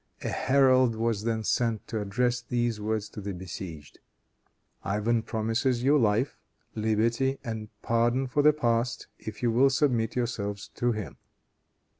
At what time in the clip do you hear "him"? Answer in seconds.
10.93-11.17